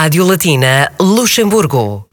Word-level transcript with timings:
Rádio 0.00 0.24
Latina 0.24 0.92
Luxemburgo. 1.00 2.08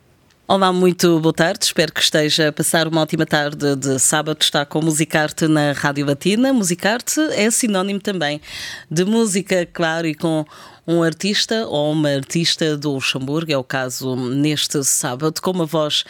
Olá, 0.48 0.74
muito 0.74 1.20
boa 1.20 1.32
tarde. 1.32 1.66
Espero 1.66 1.94
que 1.94 2.02
esteja 2.02 2.48
a 2.48 2.52
passar 2.52 2.88
uma 2.88 3.02
ótima 3.02 3.28
tarde 3.28 3.76
de 3.76 4.00
sábado. 4.00 4.40
Está 4.42 4.66
com 4.66 4.82
Musicarte 4.82 5.48
na 5.48 5.72
Rádio 5.72 6.04
Latina. 6.04 6.52
Musicarte 6.52 7.20
é 7.34 7.52
sinónimo 7.52 8.00
também 8.00 8.42
de 8.90 9.06
música, 9.06 9.68
claro, 9.72 10.08
e 10.08 10.16
com 10.16 10.44
um 10.88 11.04
artista 11.04 11.68
ou 11.68 11.92
uma 11.92 12.10
artista 12.10 12.76
do 12.76 12.94
Luxemburgo, 12.94 13.52
é 13.52 13.58
o 13.58 13.64
caso 13.64 14.16
neste 14.16 14.84
sábado, 14.84 15.40
com 15.40 15.52
uma 15.52 15.68
voz 15.68 16.04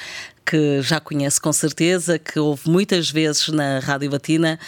que 0.45 0.81
já 0.81 0.99
conhece 0.99 1.41
com 1.41 1.51
certeza, 1.51 2.19
que 2.19 2.39
ouve 2.39 2.69
muitas 2.69 3.09
vezes 3.09 3.47
na 3.49 3.79
Rádio 3.79 4.11
Latina 4.11 4.59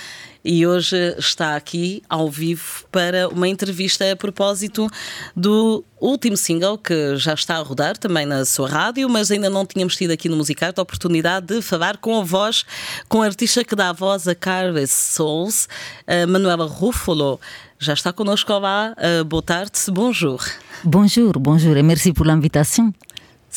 e 0.43 0.65
hoje 0.65 0.95
está 1.17 1.57
aqui 1.57 2.01
ao 2.09 2.31
vivo 2.31 2.85
para 2.89 3.27
uma 3.27 3.47
entrevista 3.47 4.09
a 4.09 4.15
propósito 4.15 4.89
do 5.35 5.83
último 5.99 6.37
single 6.37 6.77
que 6.77 7.17
já 7.17 7.33
está 7.33 7.57
a 7.57 7.61
rodar 7.61 7.97
também 7.97 8.25
na 8.25 8.45
sua 8.45 8.69
rádio, 8.69 9.09
mas 9.09 9.29
ainda 9.29 9.49
não 9.49 9.65
tínhamos 9.65 9.95
tido 9.95 10.11
aqui 10.11 10.29
no 10.29 10.37
Musicarte 10.37 10.79
a 10.79 10.83
oportunidade 10.83 11.47
de 11.47 11.61
falar 11.61 11.97
com 11.97 12.19
a 12.19 12.23
voz, 12.23 12.63
com 13.09 13.21
a 13.21 13.25
artista 13.25 13.63
que 13.63 13.75
dá 13.75 13.89
a 13.89 13.93
voz 13.93 14.27
a 14.27 14.33
Carves 14.33 14.91
Souls, 14.91 15.67
a 16.07 16.25
Manuela 16.25 16.65
Ruffolo. 16.65 17.39
Já 17.77 17.93
está 17.93 18.11
connosco 18.11 18.57
lá. 18.57 18.95
Uh, 18.97 19.23
boa 19.25 19.43
tarde, 19.43 19.73
bonjour. 19.91 20.43
Bonjour, 20.83 21.33
bonjour 21.33 21.75
et 21.77 21.83
merci 21.83 22.11
pour 22.13 22.25
l'invitation. 22.25 22.93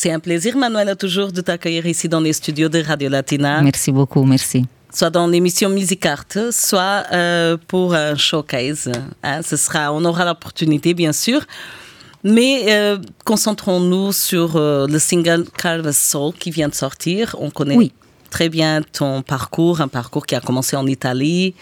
C'est 0.03 0.11
un 0.11 0.19
plaisir, 0.19 0.57
Manuela, 0.57 0.97
toujours 0.97 1.31
de 1.31 1.43
t'accueillir 1.43 1.85
ici 1.85 2.09
dans 2.09 2.23
les 2.23 2.33
studios 2.33 2.71
de 2.71 2.83
Radio 2.83 3.11
Latina. 3.11 3.61
Merci 3.61 3.93
beaucoup, 3.93 4.25
merci 4.25 4.65
soit 4.95 5.11
dans 5.11 5.27
l'émission 5.27 5.69
Music 5.69 6.05
Art, 6.07 6.25
soit 6.53 7.05
euh, 7.13 7.59
pour 7.69 7.93
un 7.95 8.17
showcase. 8.17 8.91
Hein. 9.23 9.43
Ce 9.43 9.59
sera, 9.59 9.93
on 9.93 10.03
aura 10.07 10.25
l'opportunité, 10.25 10.95
bien 10.95 11.13
sûr. 11.13 11.43
Mais 12.25 12.65
euh, 12.69 12.97
concentrons-nous 13.27 14.13
sur 14.13 14.57
euh, 14.57 14.87
le 14.87 14.99
single 14.99 15.45
Carve 15.57 15.93
Soul 15.93 16.33
qui 16.33 16.51
vient 16.51 16.71
de 16.71 16.75
sortir. 16.75 17.37
On 17.39 17.51
connaît 17.51 17.91
très 18.31 18.48
bien 18.48 18.83
ton 18.92 19.23
parcours, 19.23 19.81
un 19.81 19.89
parcours 19.89 20.27
qui 20.27 20.34
a 20.34 20.41
commencé 20.41 20.77
en 20.77 20.86
Italie, 20.86 21.55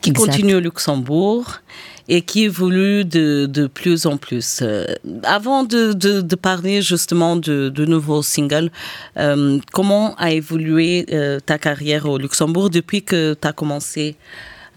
qui 0.00 0.12
continue 0.12 0.54
au 0.54 0.60
Luxembourg 0.60 1.60
et 2.08 2.22
qui 2.22 2.44
évolue 2.44 3.04
de, 3.04 3.46
de 3.46 3.66
plus 3.66 4.06
en 4.06 4.16
plus. 4.16 4.60
Euh, 4.62 4.84
avant 5.24 5.64
de, 5.64 5.92
de, 5.92 6.20
de, 6.20 6.36
parler 6.36 6.80
justement 6.80 7.36
de, 7.36 7.68
de 7.68 7.84
nouveaux 7.84 8.22
singles, 8.22 8.70
euh, 9.16 9.58
comment 9.72 10.14
a 10.16 10.30
évolué 10.30 11.06
euh, 11.12 11.40
ta 11.40 11.58
carrière 11.58 12.06
au 12.06 12.18
Luxembourg 12.18 12.70
depuis 12.70 13.02
que 13.02 13.34
tu 13.34 13.48
as 13.48 13.52
commencé 13.52 14.16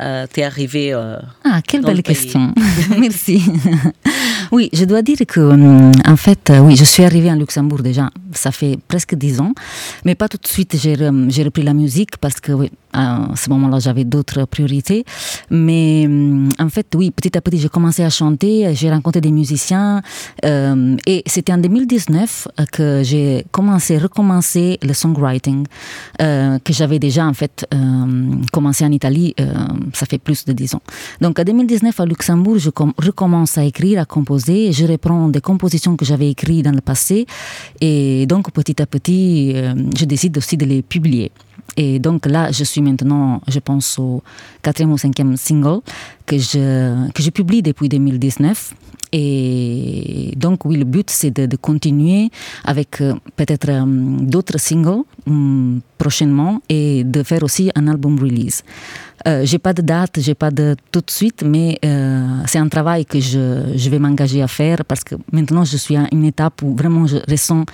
euh, 0.02 0.26
t'es 0.32 0.44
arrivé 0.44 0.94
euh, 0.94 1.18
Ah, 1.44 1.62
quelle 1.62 1.82
belle 1.82 2.04
question. 2.04 2.54
Merci. 3.00 3.42
oui, 4.52 4.70
je 4.72 4.86
dois 4.86 5.02
dire 5.02 5.18
que, 5.28 5.40
euh, 5.40 5.92
en 6.08 6.16
fait, 6.16 6.52
oui, 6.62 6.76
je 6.78 6.86
suis 6.86 7.04
arrivée 7.04 7.30
en 7.30 7.36
Luxembourg 7.36 7.82
déjà, 7.82 8.10
ça 8.32 8.52
fait 8.52 8.78
presque 8.88 9.16
dix 9.16 9.42
ans, 9.42 9.54
mais 10.06 10.16
pas 10.16 10.30
tout 10.30 10.38
de 10.38 10.48
suite 10.48 10.78
j'ai 10.80 11.44
repris 11.44 11.64
la 11.64 11.74
musique 11.74 12.18
parce 12.18 12.40
que, 12.40 12.54
oui, 12.54 12.72
à 12.94 13.28
ce 13.36 13.50
moment-là, 13.50 13.80
j'avais 13.80 14.04
d'autres 14.04 14.46
priorités. 14.46 15.06
Mais 15.52 16.10
en 16.58 16.70
fait, 16.70 16.88
oui, 16.96 17.12
petit 17.12 17.38
à 17.38 17.42
petit, 17.42 17.60
j'ai 17.60 17.70
commencé 17.70 18.04
à 18.04 18.10
chanter, 18.10 18.74
j'ai 18.74 18.90
rencontré 18.90 19.22
des 19.22 19.32
musiciens, 19.32 20.02
et 20.44 21.24
c'était 21.28 21.54
en 21.54 21.60
2019 21.60 22.48
que 22.72 23.02
j'ai 23.04 23.46
commencé, 23.52 24.00
recommencé 24.00 24.80
le 24.82 24.94
songwriting, 24.94 25.68
que 26.18 26.74
j'avais 26.74 26.98
déjà, 26.98 27.28
en 27.28 27.34
fait, 27.34 27.68
commencé 28.52 28.86
en 28.86 28.92
Italie 28.92 29.36
ça 29.94 30.06
fait 30.06 30.18
plus 30.18 30.46
de 30.46 30.54
10 30.54 30.76
ans. 30.76 30.82
Donc 31.22 31.40
en 31.40 31.44
2019 31.44 32.00
à 32.00 32.06
Luxembourg, 32.06 32.58
je 32.58 32.70
recommence 32.70 33.58
à 33.58 33.64
écrire, 33.64 34.00
à 34.02 34.06
composer. 34.06 34.72
Je 34.72 34.86
reprends 34.86 35.30
des 35.30 35.42
compositions 35.42 35.96
que 35.96 36.06
j'avais 36.06 36.30
écrites 36.30 36.66
dans 36.66 36.72
le 36.72 36.82
passé. 36.82 37.26
Et 37.82 38.26
donc 38.28 38.52
petit 38.52 38.82
à 38.82 38.86
petit, 38.86 39.54
euh, 39.56 39.74
je 39.98 40.06
décide 40.06 40.38
aussi 40.38 40.58
de 40.58 40.66
les 40.66 40.82
publier. 40.82 41.32
Et 41.78 42.00
donc 42.00 42.26
là, 42.26 42.52
je 42.52 42.64
suis 42.64 42.82
maintenant, 42.82 43.42
je 43.48 43.60
pense, 43.60 44.00
au 44.00 44.24
quatrième 44.62 44.92
ou 44.92 44.98
cinquième 44.98 45.38
single 45.38 45.82
que 46.26 46.38
je, 46.38 47.10
que 47.12 47.22
je 47.22 47.30
publie 47.30 47.62
depuis 47.62 47.90
2019. 47.90 48.74
Et 49.12 50.34
donc, 50.38 50.66
oui, 50.66 50.78
le 50.78 50.86
but, 50.86 51.10
c'est 51.10 51.32
de, 51.32 51.56
continuer 51.56 52.30
avec 52.64 53.02
euh, 53.02 53.16
peut-être 53.36 53.70
euh, 53.70 53.84
d'autres 53.86 54.60
singles 54.60 55.04
hum, 55.26 55.82
prochainement 55.98 56.62
et 56.70 57.04
de 57.04 57.24
faire 57.24 57.44
aussi 57.44 57.72
un 57.76 57.88
album 57.88 58.20
release. 58.20 58.64
Euh, 59.28 59.46
j'ai 59.46 59.60
pas 59.60 59.74
de 59.74 59.82
date, 59.82 60.20
j'ai 60.20 60.36
pas 60.36 60.52
de 60.52 60.76
tout 60.92 61.02
de 61.02 61.12
suite, 61.12 61.44
mais 61.46 61.80
euh, 61.86 62.26
c'est 62.46 62.60
un 62.60 62.68
travail 62.68 63.06
que 63.06 63.20
je, 63.20 63.74
je 63.76 63.90
vais 63.90 64.00
m'engager 64.00 64.42
à 64.42 64.48
faire 64.48 64.86
parce 64.86 65.04
que 65.04 65.16
maintenant 65.32 65.66
je 65.66 65.78
suis 65.78 65.96
à 65.96 66.08
une 66.12 66.26
étape 66.26 66.62
où 66.62 66.76
vraiment 66.76 67.06
je 67.08 67.18
ressens 67.30 67.66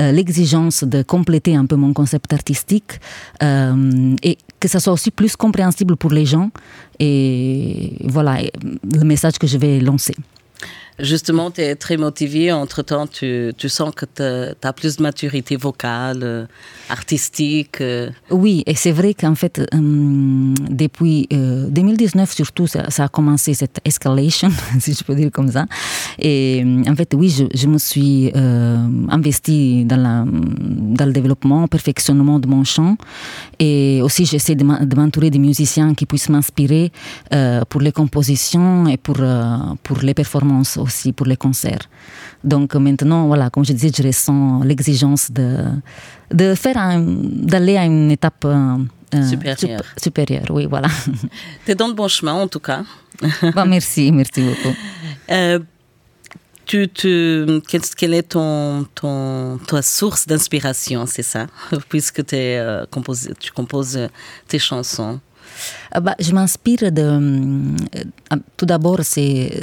euh, 0.00 0.12
l'exigence 0.12 0.84
de 0.84 1.02
compléter 1.02 1.56
un 1.56 1.66
peu 1.66 1.76
mon 1.76 1.92
concept 1.92 2.32
artistique 2.32 3.00
euh, 3.42 4.14
et 4.22 4.38
que 4.60 4.68
ça 4.68 4.80
soit 4.80 4.92
aussi 4.92 5.10
plus 5.10 5.36
compréhensible 5.36 5.96
pour 5.96 6.10
les 6.10 6.26
gens. 6.26 6.50
Et 6.98 7.96
voilà 8.04 8.38
le 8.84 9.04
message 9.04 9.38
que 9.38 9.46
je 9.46 9.58
vais 9.58 9.80
lancer. 9.80 10.14
Justement, 11.02 11.50
tu 11.50 11.60
es 11.62 11.74
très 11.74 11.96
motivé. 11.96 12.52
Entre-temps, 12.52 13.08
tu, 13.08 13.52
tu, 13.58 13.68
sens 13.68 13.92
que 13.92 14.06
tu 14.06 14.22
as 14.22 14.72
plus 14.72 14.98
de 14.98 15.02
maturité 15.02 15.56
vocale, 15.56 16.20
euh, 16.22 16.46
artistique. 16.88 17.80
Euh. 17.80 18.08
Oui, 18.30 18.62
et 18.66 18.76
c'est 18.76 18.92
vrai 18.92 19.12
qu'en 19.12 19.34
fait, 19.34 19.58
euh, 19.58 19.64
depuis 20.70 21.26
2019, 21.28 22.32
surtout, 22.32 22.68
ça, 22.68 22.86
a 22.98 23.08
commencé 23.08 23.52
cette 23.52 23.80
escalation, 23.84 24.48
si 24.78 24.94
je 24.94 25.02
peux 25.02 25.16
dire 25.16 25.32
comme 25.32 25.50
ça. 25.50 25.66
Et 26.20 26.64
en 26.86 26.94
fait, 26.94 27.12
oui, 27.14 27.30
je, 27.30 27.46
je 27.52 27.66
me 27.66 27.78
suis 27.78 28.30
investi 28.34 29.84
dans, 29.84 29.96
la, 29.96 30.24
dans 30.24 31.06
le 31.06 31.12
développement, 31.12 31.66
perfectionnement 31.66 32.38
de 32.38 32.46
mon 32.46 32.62
chant. 32.62 32.96
Et 33.58 34.00
aussi, 34.04 34.24
j'essaie 34.24 34.54
de 34.54 34.62
m'entourer 34.62 35.30
de 35.30 35.38
musiciens 35.38 35.94
qui 35.94 36.06
puissent 36.06 36.28
m'inspirer 36.28 36.92
pour 37.68 37.80
les 37.80 37.92
compositions 37.92 38.86
et 38.86 38.96
pour, 38.96 39.16
pour 39.82 39.98
les 40.02 40.14
performances 40.14 40.76
aussi 40.76 40.91
pour 41.16 41.26
les 41.26 41.36
concerts. 41.36 41.88
Donc 42.44 42.74
maintenant, 42.74 43.26
voilà, 43.26 43.50
comme 43.50 43.64
je 43.64 43.72
disais, 43.72 43.90
je 43.96 44.02
ressens 44.02 44.62
l'exigence 44.64 45.30
de, 45.30 45.58
de 46.32 46.54
faire 46.54 46.76
d'aller 46.98 47.76
à 47.76 47.84
une 47.84 48.10
étape 48.10 48.44
euh, 48.44 48.76
supérieure. 49.28 49.82
supérieure. 49.96 50.46
Oui, 50.50 50.66
voilà. 50.66 50.88
tu 51.64 51.72
es 51.72 51.74
dans 51.74 51.88
le 51.88 51.94
bon 51.94 52.08
chemin 52.08 52.34
en 52.34 52.48
tout 52.48 52.60
cas. 52.60 52.82
bon, 53.54 53.66
merci, 53.66 54.10
merci 54.10 54.42
beaucoup. 54.42 54.74
Euh, 55.30 55.58
tu, 56.66 56.88
tu, 56.88 57.60
quelle, 57.96 58.14
est 58.14 58.22
ton, 58.22 58.86
ton, 58.94 59.58
ta 59.66 59.82
source 59.82 60.26
d'inspiration, 60.26 61.06
c'est 61.06 61.22
ça? 61.22 61.46
Puisque 61.88 62.20
es, 62.32 62.58
euh, 62.58 62.84
tu 63.38 63.52
composes 63.52 64.08
tes 64.48 64.58
chansons. 64.58 65.20
Ah 65.90 66.00
bah, 66.00 66.14
je 66.18 66.32
m'inspire 66.32 66.90
de. 66.90 67.02
Euh, 67.02 68.36
tout 68.56 68.66
d'abord, 68.66 69.00
c'est 69.02 69.60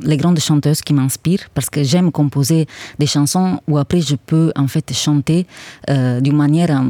les 0.00 0.16
grandes 0.16 0.40
chanteuses 0.40 0.80
qui 0.80 0.92
m'inspirent 0.92 1.48
parce 1.54 1.70
que 1.70 1.84
j'aime 1.84 2.10
composer 2.10 2.66
des 2.98 3.06
chansons 3.06 3.60
où 3.68 3.78
après 3.78 4.00
je 4.00 4.16
peux 4.16 4.52
en 4.56 4.66
fait 4.66 4.92
chanter 4.92 5.46
euh, 5.88 6.20
d'une 6.20 6.36
manière 6.36 6.70
euh, 6.70 6.84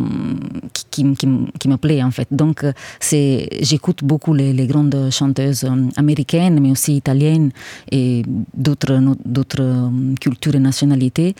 qui, 0.73 1.15
qui, 1.15 1.69
me 1.69 1.77
plaît 1.77 2.03
en 2.03 2.11
fait. 2.11 2.29
Donc, 2.31 2.65
j'écoute 3.01 4.03
beaucoup 4.03 4.33
les, 4.33 4.67
grandes 4.67 5.11
chanteuses 5.11 5.67
américaines, 5.97 6.59
mais 6.61 6.71
aussi 6.71 6.97
italiennes 6.97 7.51
et 7.91 8.23
d'autres 8.55 9.91
cultures 10.21 10.55
et 10.55 10.61
nationalités. 10.61 11.35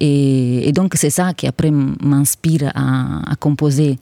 Et, 0.00 0.72
donc, 0.72 0.94
c'est 0.94 1.10
ça 1.10 1.34
qui 1.34 1.46
après 1.46 1.70
m'inspire 1.70 2.72
à, 2.74 3.34
composer 3.38 3.98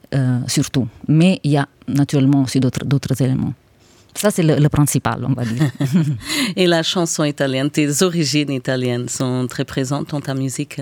surtout. 0.47 0.87
Mais 1.09 1.41
il 1.45 1.53
y 1.53 1.57
a 1.57 1.69
naturellement 1.89 2.43
aussi 2.43 2.61
d'autres 2.61 3.23
éléments. 3.23 3.55
Ça, 4.15 4.31
c'est 4.31 4.43
le, 4.43 4.69
principal, 4.69 5.25
on 5.29 5.33
va 5.33 5.45
dire. 5.45 5.71
Et 6.57 6.67
la 6.67 6.83
chanson 6.83 7.25
italienne, 7.25 7.71
tes 7.71 8.03
origines 8.03 8.51
italiennes 8.51 9.09
sont 9.09 9.47
très 9.49 9.65
présentes 9.65 10.11
dans 10.11 10.21
ta 10.21 10.35
musique? 10.35 10.81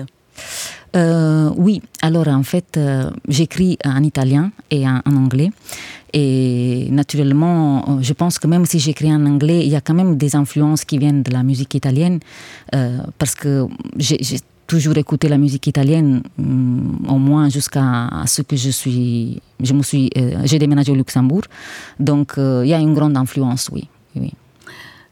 Euh, 0.95 1.49
Oui, 1.57 1.81
alors 2.01 2.27
en 2.27 2.43
fait, 2.43 2.77
euh, 2.77 3.09
j'écris 3.27 3.77
en 3.83 4.03
italien 4.03 4.51
et 4.69 4.87
en, 4.87 5.01
anglais. 5.07 5.49
Et 6.13 6.87
naturellement, 6.91 7.83
euh, 7.87 8.01
je 8.01 8.13
pense 8.13 8.37
que 8.37 8.45
même 8.45 8.65
si 8.67 8.77
j'écris 8.77 9.11
en 9.11 9.25
anglais, 9.25 9.65
il 9.65 9.71
y 9.71 9.75
a 9.75 9.81
quand 9.81 9.95
même 9.95 10.15
des 10.15 10.35
influences 10.35 10.85
qui 10.85 10.99
viennent 10.99 11.23
de 11.23 11.31
la 11.31 11.41
musique 11.41 11.73
italienne, 11.73 12.19
parce 13.17 13.33
que 13.33 13.65
j'ai 13.97 14.39
toujours 14.67 14.97
écouté 14.97 15.27
la 15.27 15.37
musique 15.37 15.67
italienne, 15.67 16.23
mm, 16.37 17.09
au 17.09 17.17
moins 17.17 17.49
jusqu'à 17.49 18.09
ce 18.25 18.41
que 18.41 18.55
je 18.55 18.69
suis, 18.69 19.41
je 19.59 19.73
me 19.73 19.83
suis, 19.83 20.09
euh, 20.17 20.41
j'ai 20.45 20.59
déménagé 20.59 20.91
au 20.91 20.95
Luxembourg. 20.95 21.43
Donc, 21.99 22.37
euh, 22.37 22.61
il 22.65 22.69
y 22.69 22.73
a 22.73 22.79
une 22.79 22.93
grande 22.93 23.17
influence, 23.17 23.69
oui. 23.71 23.87
oui. 24.15 24.33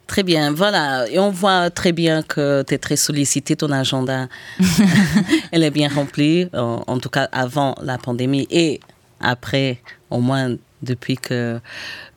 Très 0.08 0.24
bien, 0.24 0.52
voilà. 0.52 1.08
Et 1.10 1.20
on 1.20 1.32
voit 1.32 1.70
très 1.70 1.92
bien 1.92 2.22
que 2.22 2.64
tu 2.64 2.74
es 2.74 2.78
très 2.78 2.98
sollicité, 2.98 3.56
ton 3.56 3.72
agenda, 3.72 4.28
elle 5.52 5.64
est 5.64 5.72
bien 5.72 5.90
remplie, 5.90 6.50
en, 6.54 7.00
tout 7.00 7.10
cas 7.10 7.30
avant 7.32 7.76
la 7.82 7.98
pandémie 7.98 8.48
et 8.50 8.80
après, 9.20 9.82
au 10.10 10.20
moins 10.20 10.56
depuis 10.82 11.16
que, 11.16 11.60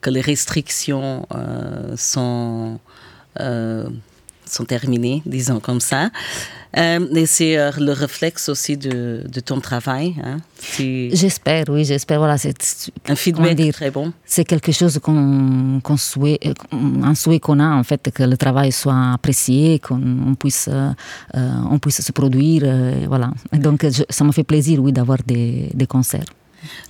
que 0.01 0.11
les 0.11 0.23
restrictions 0.23 1.27
euh, 1.35 1.95
sont, 1.97 2.81
sont 4.47 4.65
terminées, 4.65 5.23
disons 5.27 5.61
comme 5.61 5.81
ça. 5.81 6.11
Euh, 6.77 7.07
et 7.15 7.27
c'est 7.27 7.57
euh, 7.57 7.71
le 7.79 7.93
réflexe 7.93 8.49
aussi 8.49 8.77
de, 8.77 9.23
de 9.33 9.41
ton 9.41 9.61
travail. 9.61 10.17
Hein? 10.25 10.39
J'espère, 11.13 11.67
oui, 11.69 11.85
j'espère. 11.85 12.19
Voilà, 12.19 12.37
c'est 12.37 12.57
un 13.07 13.15
feedback 13.15 13.55
dire, 13.55 13.73
très 13.73 13.93
bon. 13.93 14.13
C'est 14.25 14.45
quelque 14.45 14.73
chose 14.73 14.99
qu'on 14.99 15.81
qu 15.85 15.97
souhaite, 15.97 16.41
un 16.73 17.15
souhait 17.15 17.39
qu'on 17.39 17.61
a 17.61 17.69
en 17.69 17.85
fait, 17.85 18.11
que 18.13 18.25
le 18.25 18.37
travail 18.37 18.73
soit 18.73 19.13
apprécié, 19.13 19.79
qu'on 19.79 20.35
puisse, 20.35 20.69
euh, 20.69 20.93
on 21.71 21.79
puisse 21.79 22.01
se 22.01 22.13
produire, 22.13 22.63
euh, 22.65 23.05
voilà. 23.07 23.31
Donc 23.53 23.87
je, 23.89 24.03
ça 24.11 24.25
me 24.25 24.33
fait 24.33 24.45
plaisir, 24.45 24.81
oui, 24.83 24.93
d'avoir 24.93 25.19
des, 25.25 25.71
des 25.75 25.87
concerts. 25.87 26.27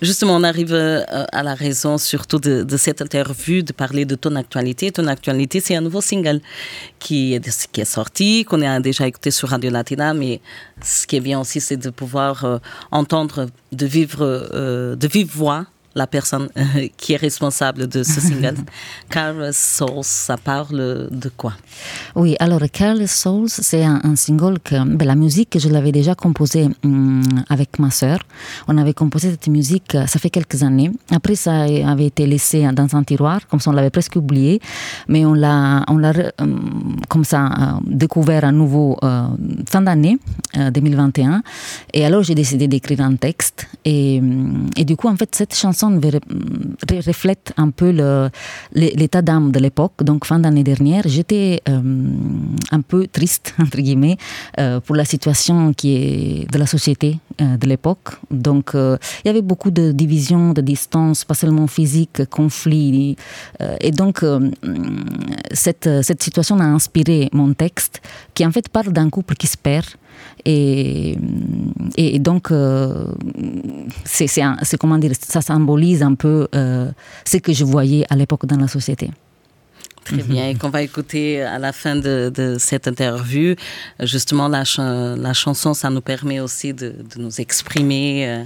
Justement, 0.03 0.37
on 0.37 0.43
arrive 0.43 0.73
euh, 0.73 1.03
à 1.33 1.43
la 1.43 1.55
raison 1.55 1.99
surtout 1.99 2.39
de, 2.39 2.77
cette 2.77 3.03
interview, 3.03 3.63
de 3.63 3.73
parler 3.73 4.05
de 4.05 4.15
ton 4.15 4.37
actualité. 4.37 4.91
Ton 4.93 5.07
actualité, 5.07 5.61
c'est 5.61 5.77
un 5.77 5.81
nouveau 5.81 6.01
single 6.01 6.41
qui 6.99 7.35
est, 7.35 7.69
qui 7.73 7.81
est 7.81 7.85
sorti, 7.85 8.45
qu'on 8.45 8.63
a 8.63 8.81
déjà 8.81 9.07
écouté 9.07 9.31
sur 9.31 9.49
Radio 9.49 9.71
Latina, 9.71 10.15
mais 10.15 10.41
ce 10.83 11.07
qui 11.07 11.17
est 11.17 11.21
bien 11.21 11.41
aussi, 11.41 11.61
c'est 11.61 11.77
de 11.77 11.91
pouvoir 11.91 12.45
euh, 12.45 12.59
entendre 12.91 13.49
de 13.73 13.87
vivre, 13.87 14.19
euh, 14.23 14.97
de 14.97 15.09
vive 15.09 15.31
voix 15.35 15.67
la 15.95 16.07
personne 16.07 16.49
qui 16.97 17.13
est 17.13 17.17
responsable 17.17 17.87
de 17.87 18.03
ce 18.03 18.21
single. 18.29 18.57
Careless 19.11 19.77
Souls, 19.79 20.03
ça 20.03 20.37
parle 20.37 21.09
de 21.11 21.31
quoi? 21.37 21.55
Oui, 22.15 22.37
alors 22.41 22.61
Careless 22.73 23.15
Souls, 23.15 23.49
c'est 23.49 23.85
un, 23.85 24.01
un, 24.05 24.17
single 24.17 24.59
que 24.61 24.77
ben, 24.85 25.07
la 25.07 25.15
musique, 25.15 25.59
je 25.59 25.69
l'avais 25.69 25.93
déjà 25.93 26.15
composée 26.15 26.69
hum, 26.85 27.23
avec 27.49 27.79
ma 27.79 27.91
sœur. 27.91 28.19
On 28.69 28.79
avait 28.79 28.95
composé 28.95 29.31
cette 29.31 29.49
musique, 29.49 29.97
ça 30.07 30.19
fait 30.19 30.31
quelques 30.31 30.63
années. 30.63 30.91
Après, 31.11 31.35
ça 31.35 31.63
avait 31.63 32.07
été 32.07 32.27
laissé 32.27 32.67
dans 32.73 32.95
un 32.97 33.03
tiroir, 33.03 33.47
comme 33.49 33.61
ça 33.61 33.71
on 33.71 33.75
l'avait 33.75 33.91
presque 33.91 34.17
oublié, 34.17 34.61
mais 35.09 35.25
on 35.25 35.35
l'a, 35.35 35.85
on 35.89 35.99
l'a 35.99 36.13
hum, 36.39 36.97
comme 37.09 37.25
ça 37.25 37.47
euh, 37.47 37.81
découvert 37.87 38.45
à 38.45 38.53
nouveau 38.53 38.97
euh, 39.03 39.27
fin 39.69 39.83
d'année 39.83 40.19
euh, 40.57 40.71
2021. 40.71 41.43
Et 41.93 42.05
alors 42.05 42.23
j'ai 42.23 42.35
décidé 42.35 42.69
d'écrire 42.69 43.01
un 43.01 43.17
texte. 43.17 43.67
Et, 43.85 44.21
et 44.77 44.85
du 44.85 44.97
coup, 44.97 45.09
en 45.09 45.17
fait, 45.17 45.35
cette 45.35 45.55
chanson 45.55 45.84
reflète 47.07 47.53
un 47.57 47.71
peu 47.71 47.91
l'état 48.73 49.23
d'âme 49.23 49.53
de 49.53 49.59
l'époque. 49.59 50.03
Donc, 50.03 50.25
fin 50.25 50.39
d'année 50.39 50.65
dernière, 50.65 51.05
j'étais 51.07 51.61
euh, 51.69 51.81
un 52.71 52.81
peu 52.81 53.07
triste, 53.07 53.55
entre 53.61 53.79
guillemets, 53.79 54.17
euh, 54.59 54.81
pour 54.81 54.97
la 54.97 55.05
situation 55.05 55.73
qui 55.73 55.97
est 55.97 56.53
de 56.53 56.59
la 56.59 56.67
société 56.67 57.19
euh, 57.41 57.57
de 57.57 57.67
l'époque. 57.67 58.17
Donc, 58.31 58.73
il 58.75 59.27
y 59.27 59.29
avait 59.29 59.43
beaucoup 59.43 59.71
de 59.71 59.93
divisions, 59.93 60.53
de 60.53 60.61
distances, 60.61 61.25
pas 61.25 61.35
seulement 61.35 61.67
physiques, 61.67 62.25
conflits. 62.27 63.17
Et 63.81 63.91
donc, 63.91 64.25
cette, 65.53 65.89
situation 66.23 66.59
a 66.61 66.65
inspiré 66.65 67.29
mon 67.33 67.53
texte, 67.55 68.01
qui 68.35 68.45
en 68.47 68.53
fait 68.53 68.69
parle 68.69 68.93
d'un 68.93 69.11
couple 69.11 69.35
qui 69.35 69.47
se 69.47 69.57
perd 69.57 69.87
et, 70.45 71.17
donc, 72.21 72.53
c'est 74.05 74.77
comment 74.79 74.99
dire, 74.99 75.13
ça 75.19 75.41
symbolise 75.41 76.03
un 76.03 76.15
peu 76.15 76.49
euh, 76.55 76.91
ce 77.25 77.39
que 77.39 77.53
je 77.53 77.65
voyais 77.65 78.05
à 78.11 78.17
l'époque 78.17 78.47
dans 78.47 78.57
la 78.57 78.69
société. 78.69 79.11
Très 80.05 80.23
bien, 80.23 80.49
et 80.49 80.55
qu'on 80.55 80.69
va 80.69 80.83
écouter 80.83 81.43
à 81.43 81.59
la 81.59 81.73
fin 81.73 81.97
de, 81.97 82.31
de 82.35 82.57
cette 82.59 82.87
interview. 82.87 83.55
Justement, 84.01 84.49
la, 84.49 84.65
ch 84.65 84.79
la, 84.79 85.33
chanson, 85.33 85.73
ça 85.73 85.89
nous 85.91 86.01
permet 86.01 86.41
aussi 86.41 86.75
de, 86.75 86.89
de 86.91 87.23
nous 87.23 87.41
exprimer. 87.41 88.29
Euh, 88.29 88.45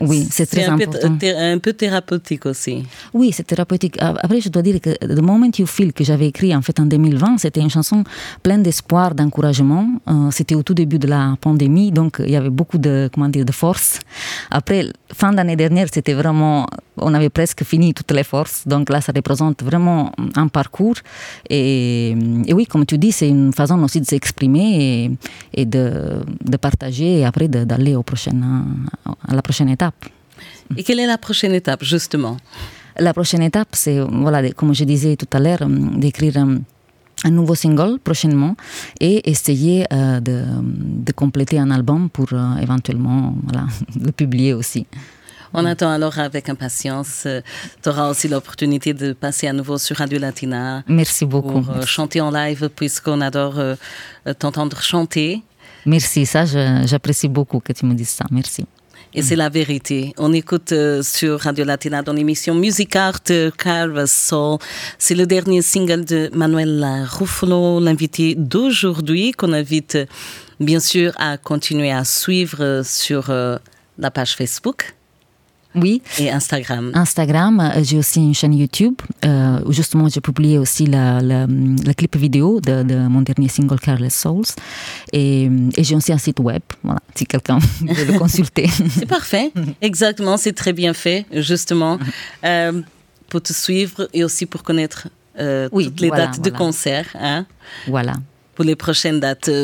oui, 0.00 0.26
c'est 0.30 0.46
très 0.46 0.64
un 0.64 0.74
important. 0.74 1.16
Peu, 1.16 1.36
un 1.36 1.58
peu 1.58 1.72
thérapeutique 1.72 2.46
aussi. 2.46 2.84
Oui, 3.14 3.30
c'est 3.32 3.44
thérapeutique. 3.44 3.96
Après, 4.00 4.40
je 4.40 4.48
dois 4.48 4.62
dire 4.62 4.80
que 4.80 4.90
The 4.90 5.20
Moment 5.20 5.50
You 5.58 5.66
Feel, 5.66 5.92
que 5.92 6.04
j'avais 6.04 6.26
écrit 6.26 6.54
en 6.54 6.62
fait 6.62 6.78
en 6.80 6.86
2020, 6.86 7.38
c'était 7.38 7.60
une 7.60 7.70
chanson 7.70 8.02
pleine 8.42 8.62
d'espoir, 8.62 9.14
d'encouragement. 9.14 9.88
Euh, 10.08 10.30
c'était 10.30 10.54
au 10.54 10.62
tout 10.62 10.74
début 10.74 10.98
de 10.98 11.06
la 11.06 11.36
pandémie, 11.40 11.92
donc 11.92 12.16
il 12.18 12.30
y 12.30 12.36
avait 12.36 12.50
beaucoup 12.50 12.78
de, 12.78 13.08
comment 13.12 13.28
dire, 13.28 13.44
de 13.44 13.52
force. 13.52 14.00
Après, 14.50 14.86
fin 15.14 15.32
d'année 15.32 15.56
dernière, 15.56 15.86
c'était 15.92 16.14
vraiment, 16.14 16.66
on 16.96 17.14
avait 17.14 17.30
presque 17.30 17.64
fini 17.64 17.94
toutes 17.94 18.10
les 18.10 18.24
forces. 18.24 18.66
Donc 18.66 18.90
là, 18.90 19.00
ça 19.00 19.12
représente 19.14 19.62
vraiment 19.62 20.12
un 20.34 20.48
parcours. 20.48 20.95
Et, 21.50 22.10
et, 22.46 22.54
oui, 22.54 22.66
comme 22.66 22.86
tu 22.86 22.98
dis, 22.98 23.12
c'est 23.12 23.28
une 23.28 23.52
façon 23.52 23.82
aussi 23.82 24.00
de 24.00 24.06
s'exprimer 24.06 25.08
et, 25.54 25.60
et, 25.62 25.64
de, 25.64 26.20
de 26.44 26.56
partager 26.56 27.20
et 27.20 27.24
après 27.24 27.48
d'aller 27.48 27.94
à 27.94 29.34
la 29.34 29.42
prochaine 29.42 29.68
étape. 29.68 30.06
Et 30.76 30.82
quelle 30.82 31.00
est 31.00 31.06
la 31.06 31.18
prochaine 31.18 31.52
étape, 31.52 31.84
justement? 31.84 32.36
La 32.98 33.12
prochaine 33.12 33.42
étape, 33.42 33.68
c'est, 33.72 34.00
voilà, 34.00 34.50
comme 34.52 34.74
je 34.74 34.84
disais 34.84 35.16
tout 35.16 35.28
à 35.32 35.38
l'heure, 35.38 35.66
d'écrire 35.68 36.38
un 37.24 37.30
nouveau 37.30 37.54
single 37.54 37.98
prochainement 37.98 38.56
et 39.00 39.28
essayer 39.30 39.86
euh, 39.92 40.20
de, 40.20 40.44
de, 40.62 41.12
compléter 41.12 41.58
un 41.58 41.70
album 41.70 42.10
pour 42.10 42.26
euh, 42.32 42.56
éventuellement 42.60 43.34
voilà, 43.44 43.66
le 44.00 44.12
publier 44.12 44.52
aussi. 44.54 44.86
On 45.52 45.64
attend 45.64 45.90
alors 45.90 46.18
avec 46.18 46.48
impatience. 46.48 47.26
Tu 47.82 47.88
auras 47.88 48.10
aussi 48.10 48.28
l'opportunité 48.28 48.94
de 48.94 49.12
passer 49.12 49.46
à 49.46 49.52
nouveau 49.52 49.78
sur 49.78 49.96
Radio 49.96 50.18
Latina. 50.18 50.82
Merci 50.88 51.24
beaucoup. 51.24 51.62
Pour 51.62 51.70
euh, 51.70 51.82
chanter 51.86 52.20
en 52.20 52.30
live, 52.30 52.70
puisqu'on 52.74 53.20
adore 53.20 53.58
euh, 53.58 53.76
t'entendre 54.38 54.80
chanter. 54.80 55.42
Merci, 55.84 56.26
ça, 56.26 56.44
j'apprécie 56.44 57.28
beaucoup 57.28 57.60
que 57.60 57.72
tu 57.72 57.86
me 57.86 57.94
dises 57.94 58.08
ça. 58.08 58.24
Merci. 58.30 58.66
Et 59.14 59.22
c'est 59.22 59.36
la 59.36 59.48
vérité. 59.48 60.12
On 60.18 60.32
écoute 60.34 60.72
euh, 60.72 61.02
sur 61.02 61.40
Radio 61.40 61.64
Latina 61.64 62.02
dans 62.02 62.12
l'émission 62.12 62.54
Music 62.54 62.94
Art 62.96 63.22
Carva 63.56 64.06
Soul. 64.06 64.58
C'est 64.98 65.14
le 65.14 65.26
dernier 65.26 65.62
single 65.62 66.04
de 66.04 66.28
Manuel 66.34 67.04
Ruffalo, 67.08 67.80
l'invité 67.80 68.34
d'aujourd'hui, 68.34 69.32
qu'on 69.32 69.54
invite 69.54 69.96
bien 70.60 70.80
sûr 70.80 71.12
à 71.18 71.38
continuer 71.38 71.92
à 71.92 72.04
suivre 72.04 72.82
sur 72.84 73.30
euh, 73.30 73.56
la 73.96 74.10
page 74.10 74.34
Facebook. 74.36 74.95
Oui. 75.76 76.02
Et 76.18 76.30
Instagram. 76.30 76.90
Instagram, 76.94 77.72
j'ai 77.82 77.98
aussi 77.98 78.20
une 78.20 78.34
chaîne 78.34 78.54
YouTube 78.54 78.94
euh, 79.24 79.60
où 79.64 79.72
justement 79.72 80.08
j'ai 80.08 80.20
publié 80.20 80.58
aussi 80.58 80.86
la, 80.86 81.20
la, 81.20 81.46
la 81.46 81.94
clip 81.94 82.16
vidéo 82.16 82.60
de, 82.60 82.82
de, 82.82 82.96
mon 83.08 83.20
dernier 83.20 83.48
single 83.48 83.78
Careless 83.78 84.14
Souls. 84.14 84.46
Et, 85.12 85.50
et 85.76 85.84
j'ai 85.84 85.94
aussi 85.94 86.12
un 86.12 86.18
site 86.18 86.40
web, 86.40 86.62
voilà, 86.82 87.00
si 87.14 87.26
quelqu'un 87.26 87.58
veut 87.80 88.04
le 88.04 88.18
consulter. 88.18 88.68
c'est 88.68 89.06
parfait, 89.06 89.52
exactement, 89.80 90.36
c'est 90.36 90.52
très 90.54 90.72
bien 90.72 90.94
fait, 90.94 91.26
justement, 91.32 91.98
euh, 92.44 92.82
pour 93.28 93.42
te 93.42 93.52
suivre 93.52 94.08
et 94.12 94.24
aussi 94.24 94.46
pour 94.46 94.62
connaître 94.62 95.08
euh, 95.38 95.68
oui, 95.72 95.86
toutes 95.86 96.00
les 96.00 96.08
voilà, 96.08 96.26
dates 96.26 96.36
voilà. 96.36 96.50
de 96.50 96.56
concert. 96.56 97.06
Hein? 97.14 97.46
Voilà. 97.86 98.14
Por 98.56 98.64
les. 98.64 98.76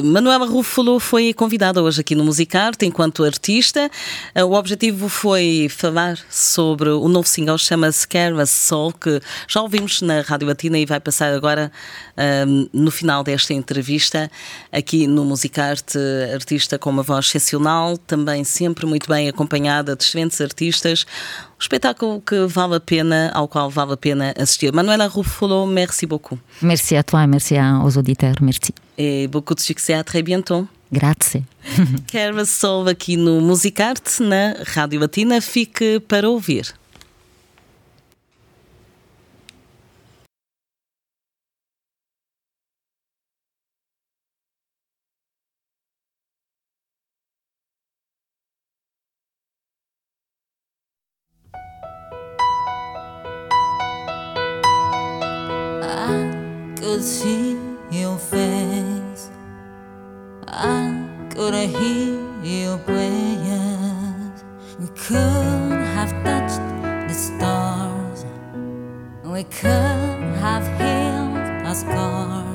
Manuela 0.05 0.47
Rúfalo 0.47 1.01
foi 1.01 1.33
convidada 1.33 1.83
hoje 1.83 2.03
aqui 2.03 2.15
no 2.15 2.23
Musicarte 2.25 2.85
enquanto 2.85 3.25
artista. 3.25 3.91
O 4.37 4.53
objetivo 4.53 5.09
foi 5.09 5.69
falar 5.71 6.19
sobre 6.31 6.91
o 6.91 7.09
novo 7.09 7.27
single 7.27 7.57
chama-se 7.57 8.07
Care 8.07 8.47
Soul, 8.47 8.93
que 8.93 9.21
já 9.49 9.63
ouvimos 9.63 10.03
na 10.03 10.21
Rádio 10.21 10.47
Latina 10.47 10.79
e 10.79 10.85
vai 10.85 11.01
passar 11.01 11.33
agora 11.33 11.73
um, 12.47 12.69
no 12.73 12.91
final 12.91 13.25
desta 13.25 13.55
entrevista 13.55 14.31
aqui 14.71 15.07
no 15.07 15.25
Musicarte. 15.25 15.99
Artista 16.35 16.79
com 16.79 16.91
uma 16.91 17.03
voz 17.03 17.27
excepcional, 17.27 17.97
também 17.97 18.45
sempre 18.45 18.85
muito 18.85 19.09
bem 19.09 19.29
acompanhada 19.29 19.97
de 19.97 20.05
excelentes 20.05 20.41
artistas. 20.41 21.07
Um 21.57 21.63
espetáculo 21.63 22.21
que 22.21 22.47
vale 22.47 22.77
a 22.77 22.81
pena, 22.81 23.31
ao 23.33 23.49
qual 23.49 23.71
vale 23.71 23.93
a 23.93 23.97
pena 23.97 24.35
assistir. 24.39 24.73
Manuela 24.73 25.07
Ruffalo, 25.07 25.67
merci 25.67 26.07
beaucoup. 26.07 26.39
Merci 26.61 26.97
à 26.97 27.03
toi, 27.03 27.27
merci 27.27 27.55
aux 27.85 27.97
auditeurs, 27.97 28.37
merci. 28.43 28.75
Et 28.99 29.27
beaucoup 29.27 29.55
de 29.55 29.61
succès, 29.61 29.95
à 29.95 30.05
très 30.05 30.23
bientôt. 30.23 30.67
Grazie. 30.93 31.45
Quero 32.07 32.45
Soul 32.45 32.89
aqui 32.89 33.17
no 33.17 33.41
Musicarte, 33.41 34.21
na 34.21 34.55
Rádio 34.75 35.01
Latina. 35.01 35.41
Fique 35.41 36.01
para 36.07 36.29
ouvir. 36.29 36.75
could 56.83 57.03
see 57.03 57.62
I 61.55 61.67
hear 61.67 62.19
your 62.43 62.79
prayers. 62.79 64.43
We 64.81 64.87
could 64.97 65.83
have 65.95 66.11
touched 66.25 66.63
the 67.09 67.15
stars. 67.15 68.25
We 69.23 69.45
could 69.45 70.23
have 70.41 70.65
healed 70.81 71.67
our 71.67 71.75
scars. 71.75 72.52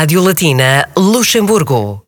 Rádio 0.00 0.22
Latina 0.22 0.88
Luxemburgo. 0.96 1.98